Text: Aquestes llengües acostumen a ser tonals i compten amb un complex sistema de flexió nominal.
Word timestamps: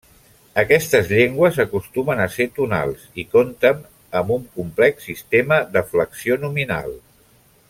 Aquestes 0.61 1.11
llengües 1.17 1.59
acostumen 1.63 2.23
a 2.25 2.27
ser 2.37 2.47
tonals 2.55 3.05
i 3.23 3.27
compten 3.35 3.85
amb 4.23 4.35
un 4.39 4.51
complex 4.59 5.09
sistema 5.11 5.61
de 5.77 5.89
flexió 5.95 6.43
nominal. 6.49 7.03